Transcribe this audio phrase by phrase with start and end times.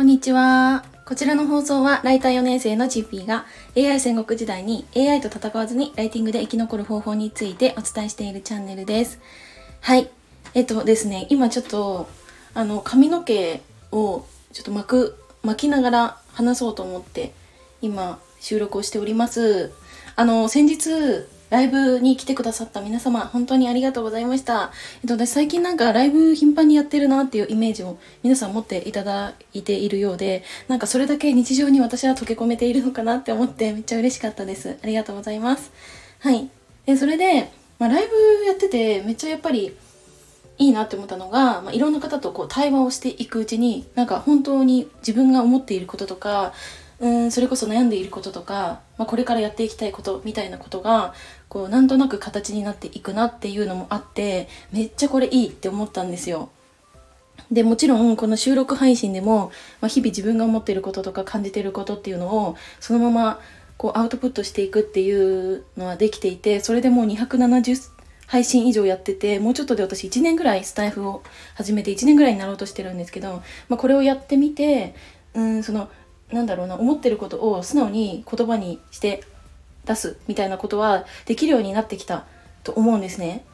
[0.00, 0.82] こんにちは。
[1.04, 3.44] こちらの放送はライター4年生のチッピーが
[3.76, 9.20] AI 戦国時代に AI と戦わずにライティングで生き残る方法についてお伝えしているチャンネルです。
[9.82, 10.08] はい。
[10.54, 12.08] えっとですね、今ちょっと
[12.54, 13.60] あの髪の毛
[13.92, 14.24] を
[14.54, 17.34] ちょっと巻く、巻きながら話そうと思って
[17.82, 19.70] 今収録をしております。
[20.16, 24.70] あの、先日ライブに来てくださった皆様、本当にありがとうございました。
[25.02, 34.78] えっと、私最近なんかライブ頻繁にやってるなっていうイメージを皆さん持っていただいているようで、なんかそれだけ日常に私は溶け込めているのかなって思ってめっちゃ嬉しかったです。
[34.82, 35.72] ありがとうございます。
[36.20, 36.48] はい。
[36.86, 39.76] で、それで、まあ、ライブやっててめっちゃやっぱり
[40.58, 46.52] いいなって思ったのが、まあ、いろんな方とこう対話をしていくうちに、なんか本当に自分が思っていることとか、
[47.00, 51.14] うんそれこそ悩んでいることとか、まあ、これからやっていきたいことみたいなことが
[51.50, 56.48] こうなんとなく形になっていくなっていうのもあってめっちゃこれいいって思ったんですよ。
[57.50, 63.40] でもちろんこの収録配信でも、まあ、日々自分が思っていることとか感じていることっていうのをそのまま
[63.76, 67.90] こうアウトプットしていくっていうのはできていてそれでもう270
[68.26, 74.94] 配信以上やっててもうちょっとで私1年ぐらいスタイフを始めて1年ぐらいになろうとしてるんですけど、まあ、これをやってみて
[75.34, 75.88] うんその
[76.30, 79.24] なんだろうな思ってることを素直に言葉にして
[79.90, 82.24] 出すみたいなことはできるようになってきた
[82.62, 83.44] と思うんですね。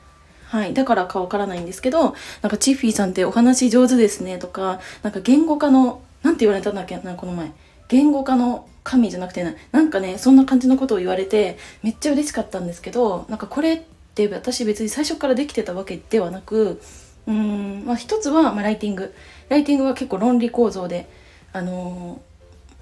[0.49, 0.75] はい。
[0.75, 6.99] だからかわからないんですけど、なんかチッフィーさんってお話上手ですねとか、なんか言語化の、なんて言われたんだっけ？
[6.99, 7.53] な、この前。
[7.89, 13.83] 言語化の神じゃなくてな、なんかね、そんな感じのことを言われて、めっちゃ嬉しかったんですけど、なんかこれっ
[14.15, 16.81] て私別に最初からできてたわけではなく、
[17.27, 19.15] うん、まあ一つは、まあ、ライティング。
[19.49, 21.09] ライティングは結構論理構造で、
[21.53, 22.21] あの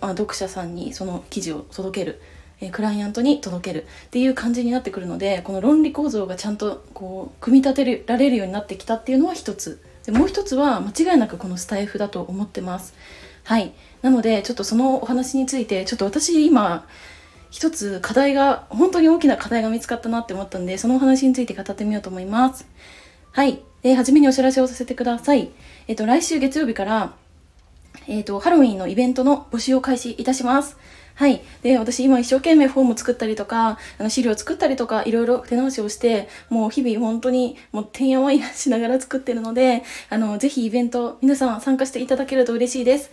[0.01, 2.21] ーまあ、読者さんにその記事を届ける、
[2.61, 12.95] え、クライアントに届けるっていう感じになってくるのでこの論理構造がちゃんとこう組み立てられるようになってきたっていうのは一つでもう一つは間違いなくこのスタイフだと思ってます
[13.45, 16.87] はいなのでちょっとそのお話についてちょっと私今
[17.51, 22.67] 一つ課題が本当に大きな課題が見つかったなって思ったんでそのお話について語ってみようと思います
[23.35, 23.59] はい。
[23.83, 25.51] で、初めにお知らせをさせてください。
[25.89, 27.15] えっと、来週月曜日から
[28.07, 30.77] えっ、ー、と、ハロウィンのイベントの募集を開始いたします。
[31.15, 31.43] はい。
[31.63, 43.13] で、私今一生懸命フォーム作ったりとか、あの資料作ったりとか、いろいろ手直しをして、もう日々本当にもうてんやわんやしながら作ってるので、あの、ぜひイベント皆さん参加していただけると嬉しいです。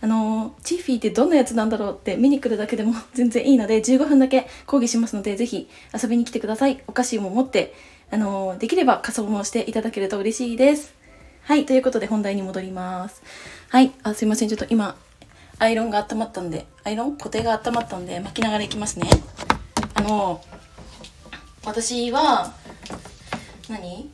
[0.00, 5.68] あの、チッフィーってどんなやつなんだろうって見に来るだけでも 全然いいので、15分だけ講義しますので、ぜひ
[6.00, 6.82] 遊びに来てください。
[6.86, 7.74] お菓子も持って、
[8.10, 10.94] あの、できれば仮装もしていただけると嬉しいです。
[11.42, 13.22] はい、ということで本題に戻ります。
[13.70, 14.48] はい、あ、すいません。
[14.48, 14.96] ちょっと今、
[15.58, 17.18] アイロンが温まったんで、アイロン？
[17.18, 19.10] 固定が温まったんで巻きながらいきますね。
[19.92, 20.42] あの、
[21.66, 22.54] 私は、
[23.68, 24.10] 何？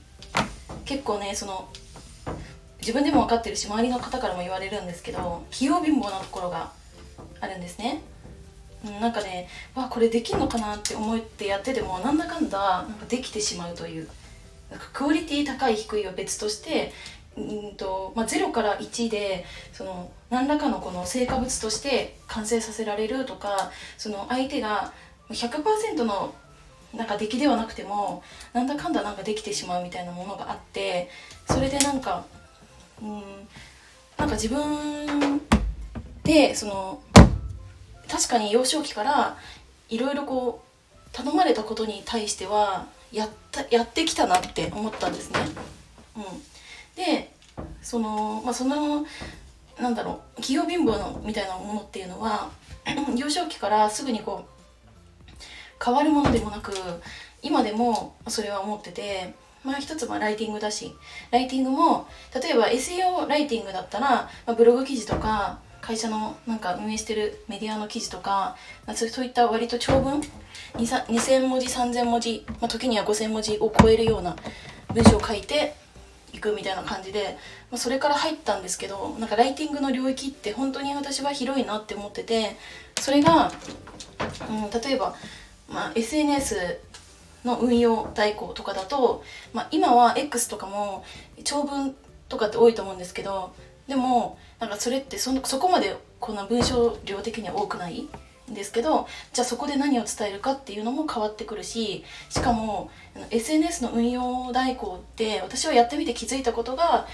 [0.85, 1.69] 結構ね、その、
[2.81, 6.73] 自分でも分かってるし、周りの方からも言われるんですけど、器用貧乏なところが
[7.41, 8.03] あるんですね。
[9.01, 14.09] なんかね、わ、これできんのかなって思ってやってても、なんだかんだ、なんかできてしまうという。
[14.93, 16.93] クオリティ高い低いは別として
[17.37, 17.41] う
[17.73, 24.93] んとまあ、0から1でその何らかのこの成果物として完成させられるとかその相手が
[25.31, 26.35] 100%の
[26.95, 28.23] なんか出来ではなくても
[28.53, 31.11] なんだかんだなんかできてしまうみたいなものがあって
[31.49, 32.25] それでなんか
[33.03, 33.23] うん
[34.17, 35.41] なんか自分
[36.23, 37.03] でその
[38.09, 39.37] 確かに幼少期から
[39.89, 45.41] いろいろこう頼まれたことに対してはやったやってきたなって思ったんですね。
[46.17, 46.23] うん
[46.97, 47.33] で
[47.83, 49.07] そのまあその
[49.81, 52.51] なんだろう企業貧乏のみたいなものっていうのは
[53.17, 54.55] 幼少期からすぐにこう
[55.85, 56.73] 変わるものでもなく
[57.43, 59.35] 今でもそれは思ってて
[59.65, 60.95] まあ一つはライティングだし
[61.31, 68.57] ライティングも例えば SEO ライティングだったら、まあ、ブログ記事とか会社のなんか運営してるメディアの記事とか
[68.95, 70.23] そういった割と長文
[70.75, 74.37] 2000文字3000文字、まあ、時には5000文字を超えるような
[74.95, 75.75] 文章を書いて
[76.35, 77.39] いくみたいな感じで、
[77.71, 82.57] まあ、それから入ったんですけどなんかライティングの領域って本当に私は広いなって思ってて
[83.01, 83.53] それが、
[84.51, 85.15] うん、例えば、
[85.71, 86.81] まあ、SNS
[87.45, 89.23] の運用代行とかだと、
[89.53, 91.05] まあ、今は X とかも
[91.45, 91.95] 長文
[92.29, 93.55] とかって多いと思うんですけど
[93.87, 98.09] でもなんかそれってそのそこまでこんな文章量的には多くない？
[98.49, 102.91] ですけどじゃあそこで何を伝えるかっていうのも変わってくるししかも
[103.31, 107.07] SNS の運用代行って私はやってみて気づいたことが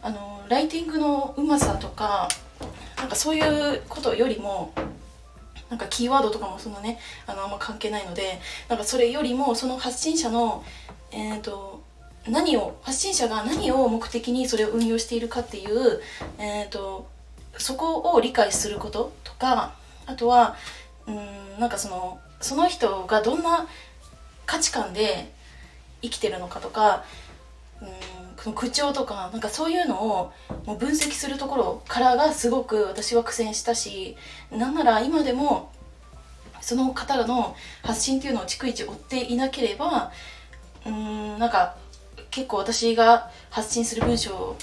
[0.00, 2.28] あのライティングのうまさとか
[2.96, 4.72] なんかそういうことよりも
[5.68, 10.64] なんかキーワードとかもそのねあのあんま関係ないのでなんかそれよりもその発信者の
[11.10, 11.82] えっ、ー、と
[12.28, 16.00] 何を発信者が何を目的にそれを運用しているかっていう、
[16.38, 17.10] えーと
[17.58, 19.74] そこを理解することとか
[20.06, 20.56] あとは
[21.06, 23.66] うんなんかそのその人がどんな
[24.46, 25.32] 価値観で
[26.02, 27.04] 生きてるのかとか
[27.80, 27.88] うん
[28.36, 30.32] その口調とかなんかそういうのを
[30.66, 34.16] もう分析するところからがすごく私は苦戦したし
[34.50, 35.70] なんなら今でも
[36.60, 40.10] その方の発信っていうのを逐一追っていなければ
[40.84, 41.76] うんなんか
[42.30, 44.56] 結構私が発信する文章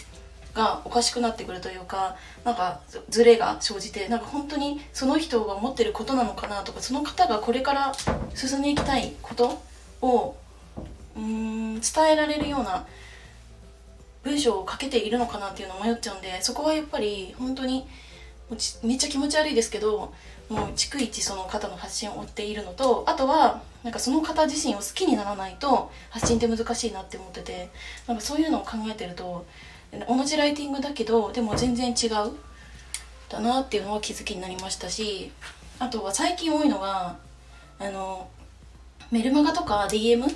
[0.59, 7.93] がおかしくなってくるというかなんかズレが生じてなんか本当にその人が思ってることなのかなとかその方がこれから
[8.35, 9.61] 進んでいきたいこと
[10.01, 10.35] を
[11.15, 12.85] うん伝えられるような
[14.23, 17.87] 文章を書けているのかなっていうのを迷っちゃうんでそこはやっぱり本当に
[18.83, 20.13] めっちゃ気持ち悪いですけど
[20.49, 27.69] もう逐一その方の発信を追っているのとあとはなんかその方自身を好きにならないと発信って難しいなって思ってて
[28.07, 29.45] なんかそういうのを考えてると
[30.07, 32.49] 同じライティングだけどでも全然違う。
[33.29, 35.31] だなっていうのは気づきになりましたし
[35.77, 37.17] あとは最近多いのが
[37.79, 38.27] あの
[39.11, 40.35] メルマガとか DM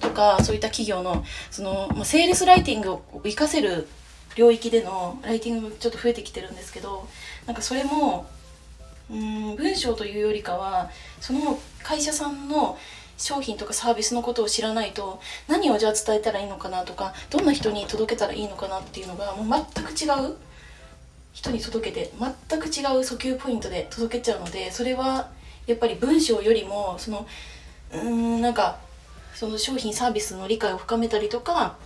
[0.00, 3.88] とかそういった企業のその、まあ、セールスライティングを活かせる
[4.36, 7.08] 領域でのライティングちょっと増えてきてるんですけど
[7.46, 8.26] なんかそれも
[9.10, 10.90] うん文章というよりかは
[11.20, 12.78] その会社さんの
[13.20, 20.36] 商品とかサービスのことを知らないと何をじゃあ伝えたらいいのかなとかどんな人に届けたらいいのかなっていうのがもう全く違う
[21.34, 22.12] 人に届けて
[22.48, 25.28] 全く違う訴求ポイントで届けちゃうのでそれは
[25.66, 27.26] やっぱり文章よりもその
[27.92, 28.78] うーんなんか
[29.34, 31.76] その商品サービスの理解を深めたりとか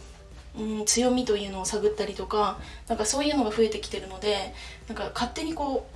[0.57, 4.55] うん強みというのを探ったりとかなんかそういうのが増えてきてるので
[4.87, 5.87] なんか勝手にこ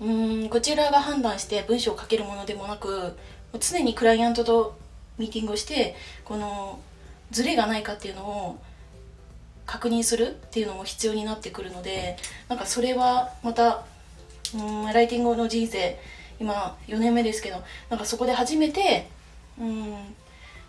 [0.00, 3.16] ううんこちらが判断して文章を書けるものでもなく
[3.58, 4.78] 常にクライアントと
[5.18, 6.80] ミーティングをしてこの
[7.30, 8.58] ズレがないかっていうのを
[9.66, 12.16] 確認するっていうのも必要になってくるので
[12.48, 13.84] なんかそれはまた
[14.54, 15.98] うんライティングの人生
[16.40, 19.08] 今4年目ですけどなんかそこで初めて
[19.60, 20.14] うん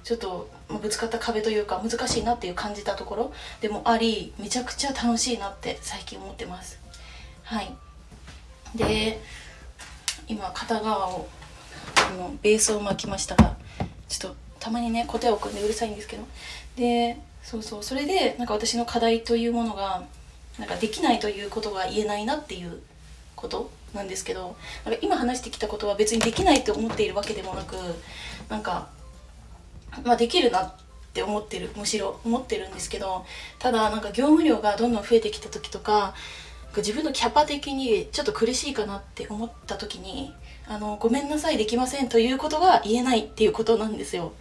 [0.03, 0.49] ちょっと
[0.81, 6.79] ぶつかった壁というか難しいなっていう感じたところでもありめちゃくちゃ楽しいなって最近思ってます。
[7.43, 7.73] はい。
[8.75, 9.19] で
[10.27, 11.27] 今片側を
[11.95, 13.55] あのベースを巻きましたが
[14.07, 16.23] ちょっとたまにね小手を組んでうるさいんですけど。
[16.75, 20.03] でそうそうそれでなんか私の課題というものが
[20.59, 22.81] なんかできないということが言えないなっていう
[23.35, 24.55] ことなんですけど。
[24.85, 27.75] なんか今話してきたことは別にできないと思っているわけでもなく
[28.49, 28.89] なんか
[30.03, 30.73] まあできるなっ
[31.13, 33.25] て思ってるむしろ思ってるんですけど。
[33.57, 36.13] ただなんか業務量がどんどん増えてきた時とか
[36.77, 40.33] 自分のキャパ的にちょっと苦しいかなって思った時に
[40.67, 44.33] あのごめんなさいできませんということが言えないっていうことなんですよ。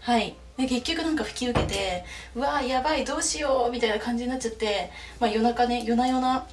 [0.00, 0.36] はい。
[0.56, 2.04] で結局なんか引き受けて
[2.34, 6.46] うわーやばいどうしようみたいな感じになっちゃって、まあ、夜中ね夜な夜な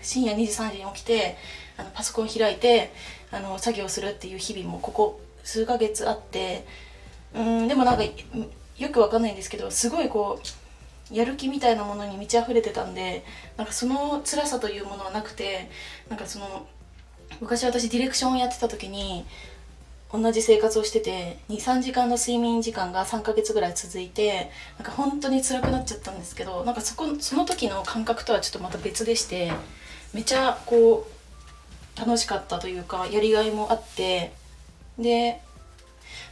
[0.00, 1.36] 深夜2時3時に起きて
[1.76, 2.92] あのパソコン開いて
[3.32, 6.64] あの作業するっていう日々もここ数ヶ月あって
[7.34, 10.61] うんでもなんかよくわかんないんですけどすごいこう
[11.12, 13.24] やる気みたいなものに満ち溢れてたんで
[13.56, 15.68] なんかその辛さというものはなくて
[16.08, 16.66] なんかその
[17.40, 19.24] 昔私ディレクションをやってた時に
[20.12, 29.52] 同じ生活をしてて23時間の睡眠時間が3ヶ月ぐらい続いてなんか本当に辛くなっちゃったんですけどなんかそこその時の感覚とはちょっとまた別でして
[30.12, 31.08] めちゃこ
[31.96, 34.32] う楽しかったというかやりがいもあって
[34.98, 35.40] で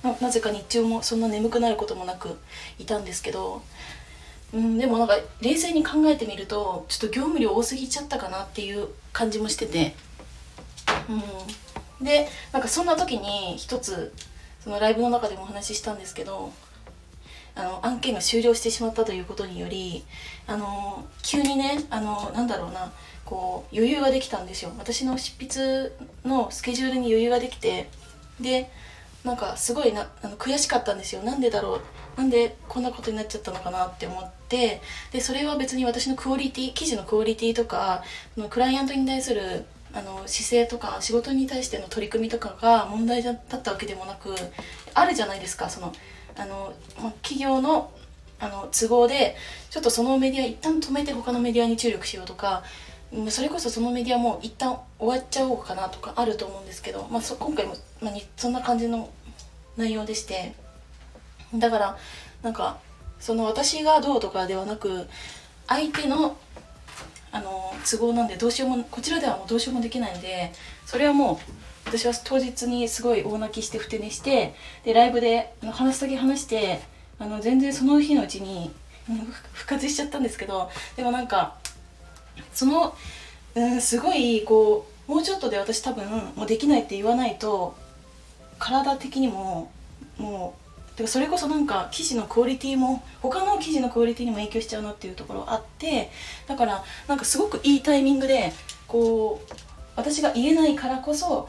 [0.03, 2.39] なぜか日中もそんな眠くなることもなく
[2.79, 3.63] いたんですけど、
[4.53, 9.95] うん、でもなんか冷静に考えてみるとちょっと業務量多すぎちゃったかなっていう感じもしてて、
[11.09, 14.13] うん、でなんかそんな時に一つ
[14.63, 16.53] そのライブの中でもお話ししたんですけど
[17.55, 20.05] あの案件が終了してしまったということにより
[20.47, 22.93] あの急にねあのなんだろうな
[23.25, 24.73] こう余裕ができたんですよ。
[24.79, 25.93] 私の執筆
[26.25, 27.89] のスケジュールに余裕ができて
[28.41, 28.71] で
[29.25, 31.23] なんかすごいなあの悔しかったんですよ。
[31.23, 31.81] なんでだろう？
[32.19, 34.81] なんでこんなことになっちゃったのかなって思って。
[35.13, 38.03] でそれは別に私のクオリティ記事のクオリティとか
[38.49, 44.35] クライアントに対するあの姿勢とか仕事に対しての取り組みとかが問題だったわけでもなく
[44.95, 45.69] あるじゃないですか。
[45.69, 45.93] その
[46.37, 47.93] あの、ま、企業の
[48.39, 49.37] あの都合で
[49.69, 52.63] ちょっとそのメディア一旦止めて他のメディアに注力しようとか
[53.29, 59.11] それこそそのメディアも一旦終わっちゃおうかなとかあると思うんですけど、まあ、そ今回も、まあ、そんな感じの
[59.77, 60.55] 内容でして。
[61.55, 61.99] だから
[62.43, 62.79] なんか
[63.19, 65.07] その私がどうとかではなく
[65.67, 66.37] 相手の
[67.33, 70.53] あの都合なんでどうしようもこちらではもうどうしようもできないんで
[70.85, 71.37] それはもう
[71.87, 76.81] 私は当日にすごい大泣きしてふて寝してでライブで話すだけ話して
[77.21, 78.73] あの全然その日のうちに
[79.53, 81.60] 復活しちゃったんですけどでもなんか
[82.53, 82.95] その
[83.55, 86.07] うんすごいこうもうちょっとで私多分
[86.37, 87.75] もうできないって言わないと
[88.59, 89.71] 体的にも
[90.19, 90.55] も
[90.93, 96.11] うてかそれこそなんか生地のクオリティも他の生地のクオリティにも影響しちゃうなっていうところあって
[96.47, 98.53] だからなんかすごくいいタイミングで
[98.87, 99.55] こう
[99.97, 101.49] 私が言えないからこそ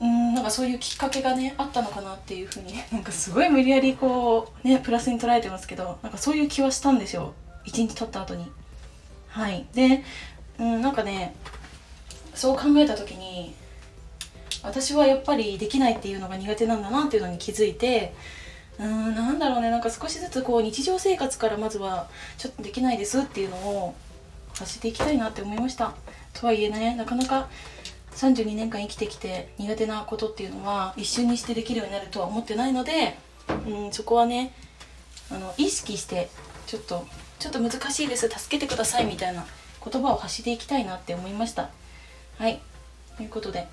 [0.00, 7.34] うんなんかそういうきっかけがねあったのかなっていうふうに なんかすごい無理やりこうねプラスに捉えてますけどなんかそういう気はしたんですよ。
[7.64, 8.50] 一日経った後に。
[9.30, 9.66] はい。
[9.74, 10.04] で
[10.58, 11.34] うんなんかね
[12.34, 13.54] そう考えた時に
[14.62, 18.14] 私はやっぱりできないっていうのが苦手なんだなっていうのに気づいて
[18.78, 22.08] うーんなんだろうねなんか少しずつこう日常生活からまずは
[22.38, 23.94] ちょっとできないですっていうのを
[24.58, 25.94] 発していきたいなって思いました。
[26.34, 27.48] とはいえねなかなか
[28.12, 33.16] 32年間生きてきて苦手なことっていうのは一瞬にしてできるようになるとは思ってないので、
[33.66, 34.52] うん、そこはね
[35.30, 36.28] あの意識して
[36.66, 37.06] ちょっと
[37.38, 39.46] ちょっと難しいです助けてくださいみたいな
[39.84, 41.70] 言葉を発していきたいなって思いました。
[42.38, 42.60] はい。
[43.16, 43.66] ということで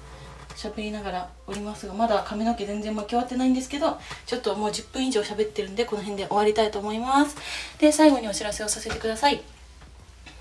[0.55, 7.35] 喋りながらおりますがまだ髪の毛全然巻き終わってないんですけどちょっともう10分以上喋ってるんでこの辺で終わりたいと思います。
[7.79, 9.41] で最後にお知らせをさせてください。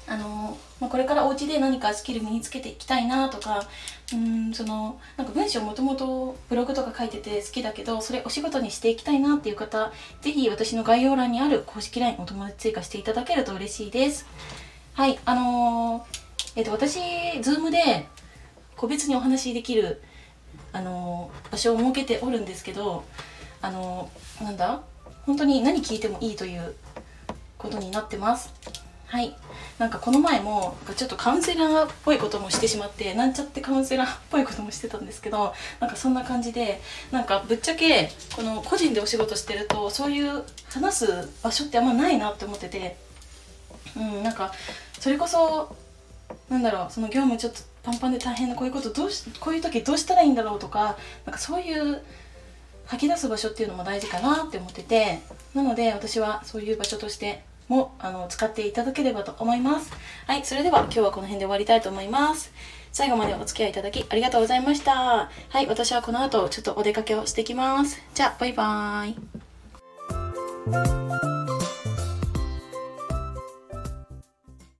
[0.08, 3.66] あのまあ、これからお家で何かスキル身につけていきたいなとか
[4.12, 14.26] うんそのなんか文章もともとブログとか書いてて好きだけどそれお仕事にしていきたいなっていう方是非私の概要欄にある公式 LINE お友達追加していただけると嬉しいです。
[14.94, 17.00] はいあのー、えっ、と私
[17.40, 18.06] Zoom で
[18.76, 20.02] 個別にお話しできる
[20.72, 23.04] あのー、場所を設けておるんですけど
[23.60, 24.82] あのー、なんだ？
[25.26, 26.76] 本当に何聞いてもいいという
[27.58, 28.54] ことになってます。
[29.06, 29.36] はい。
[29.78, 42.96] なんかこの前もちょっとカウンセラーっぽいこともしてしまってなんちゃってカウンセラーっぽいこともしてたんですけどなんかそんな感じでなんかぶっちゃけこの個人でお仕事してるとそういう話す場所ってあんまないなって思ってて
[43.96, 44.52] うんなんか
[44.98, 45.76] それこそ
[46.48, 50.96] なんだろうその業務ちょっとパンパンで大変なこういうことどうしこういう時どうしたらいいんだろうとか
[51.26, 52.02] なんかそういう
[52.86, 55.20] 吐き出す場所っていうのも大事かなって思ってて
[55.54, 59.92] なので私はそういう場所としてもあの使っていただければと思います。
[60.26, 62.52] はい、それでは今日はこの辺で終わりたいと思います。
[62.92, 64.94] 最後までお付き合いいただきありがとうございました。
[64.94, 65.30] は
[65.60, 68.00] い、私はこの後ちょっとお出かけをしてきます。
[68.14, 69.10] じゃあ、バイバー
[71.22, 71.25] イ。